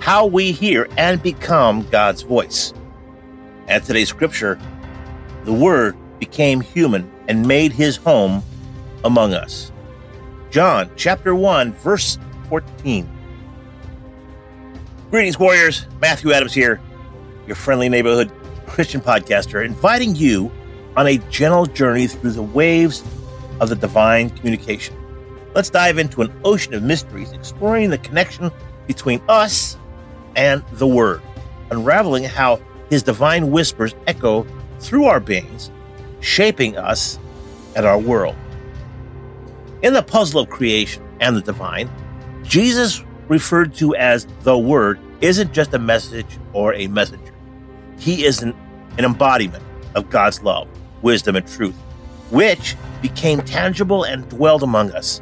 [0.00, 2.72] how we hear and become God's voice.
[3.68, 4.58] And today's scripture,
[5.44, 8.42] the Word became human and made his home
[9.04, 9.70] among us.
[10.50, 13.08] John chapter 1, verse 14.
[15.10, 15.86] Greetings, warriors.
[16.00, 16.80] Matthew Adams here,
[17.46, 18.32] your friendly neighborhood
[18.66, 20.50] Christian podcaster, inviting you
[20.96, 23.04] on a gentle journey through the waves
[23.60, 24.96] of the divine communication.
[25.54, 28.50] Let's dive into an ocean of mysteries, exploring the connection
[28.86, 29.76] between us
[30.36, 31.22] and the Word,
[31.70, 34.46] unraveling how His divine whispers echo
[34.78, 35.70] through our beings,
[36.20, 37.18] shaping us
[37.76, 38.36] and our world.
[39.82, 41.90] In the puzzle of creation and the divine,
[42.42, 47.34] Jesus, referred to as the Word, isn't just a message or a messenger.
[47.98, 48.54] He is an,
[48.98, 49.62] an embodiment
[49.94, 50.68] of God's love,
[51.02, 51.76] wisdom, and truth,
[52.30, 55.20] which became tangible and dwelled among us,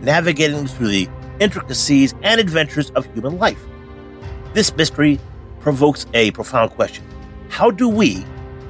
[0.00, 1.08] navigating through the
[1.40, 3.62] intricacies and adventures of human life.
[4.54, 5.18] This mystery
[5.58, 7.04] provokes a profound question
[7.48, 8.24] How do we,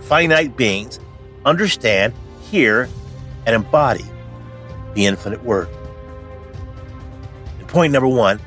[0.00, 0.98] finite beings,
[1.44, 2.12] understand,
[2.50, 2.88] hear,
[3.46, 4.04] and embody
[4.94, 5.68] the infinite Word?
[7.68, 8.40] Point number one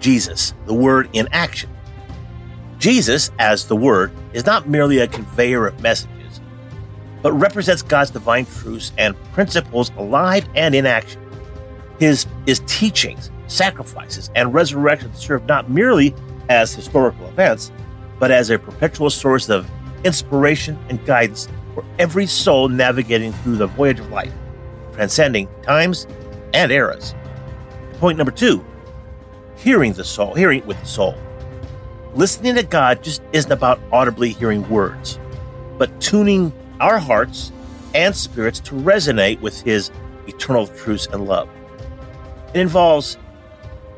[0.00, 1.68] Jesus, the Word in action.
[2.78, 6.40] Jesus, as the Word, is not merely a conveyor of messages,
[7.20, 11.20] but represents God's divine truths and principles alive and in action.
[11.98, 16.14] His, his teachings, sacrifices, and resurrection serve not merely
[16.52, 17.72] as historical events,
[18.18, 19.68] but as a perpetual source of
[20.04, 24.32] inspiration and guidance for every soul navigating through the voyage of life,
[24.92, 26.06] transcending times
[26.52, 27.14] and eras.
[27.94, 28.64] Point number two
[29.56, 31.14] hearing the soul, hearing with the soul.
[32.14, 35.18] Listening to God just isn't about audibly hearing words,
[35.78, 37.52] but tuning our hearts
[37.94, 39.90] and spirits to resonate with His
[40.26, 41.48] eternal truths and love.
[42.54, 43.16] It involves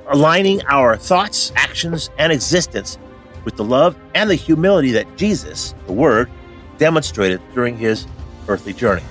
[0.09, 2.99] aligning our thoughts, actions, and existence
[3.45, 6.31] with the love and the humility that Jesus, the Word,
[6.79, 8.07] demonstrated during his
[8.49, 9.03] earthly journey.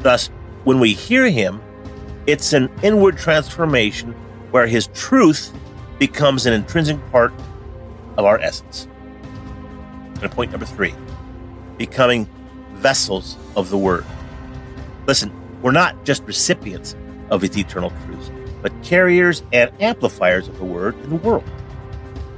[0.00, 0.28] Thus,
[0.64, 1.60] when we hear him,
[2.26, 4.12] it's an inward transformation
[4.50, 5.52] where his truth
[5.98, 7.32] becomes an intrinsic part
[8.16, 8.88] of our essence.
[10.22, 10.94] And point number three
[11.76, 12.28] becoming
[12.74, 14.04] vessels of the Word.
[15.06, 16.94] Listen, we're not just recipients
[17.30, 18.30] of his eternal truths
[18.64, 21.44] but carriers and amplifiers of the word in the world.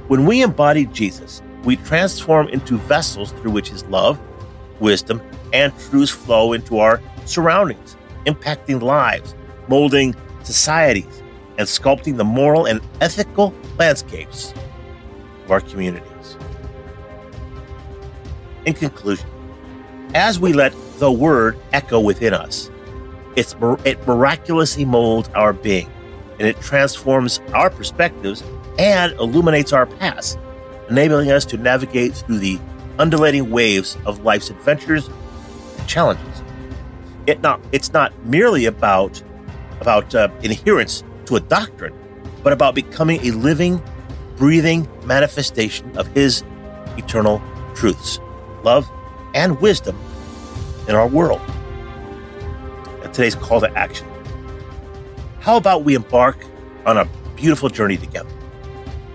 [0.09, 4.19] When we embody Jesus, we transform into vessels through which his love,
[4.81, 5.21] wisdom,
[5.53, 7.95] and truths flow into our surroundings,
[8.25, 9.35] impacting lives,
[9.69, 11.23] molding societies,
[11.57, 14.53] and sculpting the moral and ethical landscapes
[15.45, 16.37] of our communities.
[18.65, 19.29] In conclusion,
[20.13, 22.69] as we let the word echo within us,
[23.37, 25.89] it miraculously molds our being
[26.39, 28.43] and it transforms our perspectives
[28.77, 30.37] and illuminates our past,
[30.89, 32.59] enabling us to navigate through the
[32.99, 35.09] undulating waves of life's adventures
[35.77, 36.43] and challenges.
[37.25, 39.21] It not, it's not merely about,
[39.81, 41.93] about uh, adherence to a doctrine,
[42.43, 43.81] but about becoming a living,
[44.37, 46.43] breathing manifestation of His
[46.97, 47.41] eternal
[47.75, 48.19] truths,
[48.63, 48.89] love,
[49.33, 49.97] and wisdom
[50.87, 51.41] in our world.
[53.03, 54.07] And today's call to action
[55.47, 56.35] how about we embark
[56.85, 57.05] on a
[57.37, 58.29] beautiful journey together?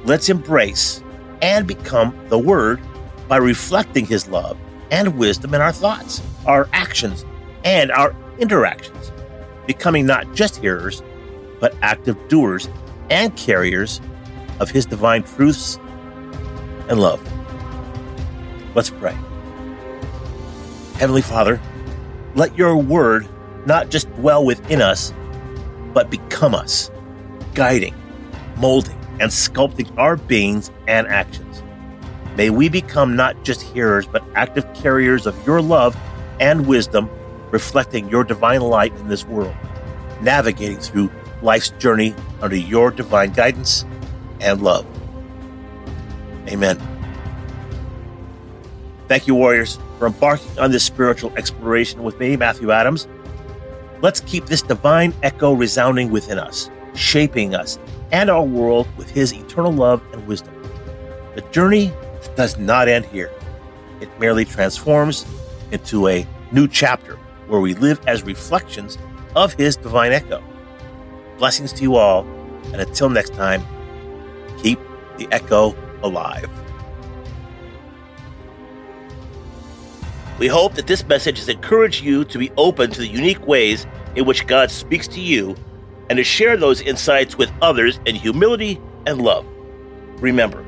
[0.07, 1.03] Let's embrace
[1.43, 2.81] and become the Word
[3.29, 4.57] by reflecting His love
[4.91, 7.27] and wisdom in our thoughts, our actions,
[7.65, 9.13] and our interactions,
[9.67, 11.03] becoming not just hearers,
[11.61, 12.67] but active doers
[13.11, 14.01] and carriers
[14.59, 15.79] of His divine truths
[16.89, 17.21] and love.
[18.75, 19.19] Let's pray.
[20.95, 21.61] Heavenly Father,
[22.35, 23.29] let your word
[23.67, 25.13] not just dwell within us,
[25.93, 26.91] but become us,
[27.55, 27.95] guiding,
[28.57, 31.63] molding, and sculpting our beings and actions.
[32.37, 35.97] May we become not just hearers, but active carriers of your love
[36.41, 37.11] and wisdom,
[37.51, 39.55] reflecting your divine light in this world,
[40.23, 41.11] navigating through
[41.43, 43.85] life's journey under your divine guidance
[44.41, 44.87] and love.
[46.49, 46.81] Amen.
[49.09, 53.07] Thank you, warriors, for embarking on this spiritual exploration with me, Matthew Adams.
[54.03, 57.79] Let's keep this divine echo resounding within us, shaping us
[58.11, 60.53] and our world with His eternal love and wisdom.
[61.37, 61.93] The journey
[62.35, 63.31] does not end here.
[64.01, 65.25] It merely transforms
[65.71, 67.15] into a new chapter
[67.47, 68.99] where we live as reflections
[69.37, 70.43] of His divine echo.
[71.39, 72.27] Blessings to you all,
[72.73, 73.63] and until next time,
[74.61, 74.81] keep
[75.17, 76.51] the echo alive.
[80.43, 83.87] We hope that this message has encouraged you to be open to the unique ways
[84.17, 85.55] in which God speaks to you
[86.11, 89.47] and to share those insights with others in humility and love.
[90.17, 90.65] Remember,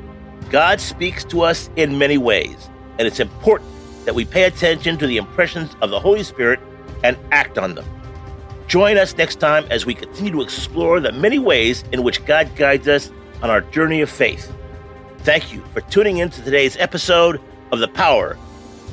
[0.48, 3.68] God speaks to us in many ways, and it's important
[4.04, 6.60] that we pay attention to the impressions of the Holy Spirit
[7.02, 7.84] and act on them.
[8.68, 12.54] Join us next time as we continue to explore the many ways in which God
[12.54, 13.10] guides us
[13.42, 14.54] on our journey of faith.
[15.22, 17.40] Thank you for tuning in to today's episode
[17.72, 18.38] of The Power